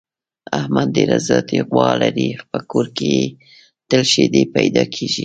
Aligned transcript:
احمد 0.59 0.87
ډېره 0.95 1.17
ذاتي 1.27 1.59
غوا 1.69 1.89
لري، 2.01 2.29
په 2.51 2.57
کور 2.71 2.85
کې 2.95 3.07
یې 3.15 3.25
تل 3.89 4.01
شیدې 4.11 4.43
پیدا 4.55 4.83
کېږي. 4.93 5.19